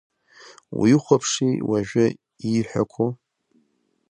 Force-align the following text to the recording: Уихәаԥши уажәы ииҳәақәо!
Уихәаԥши 0.79 1.47
уажәы 1.69 2.05
ииҳәақәо! 2.51 3.07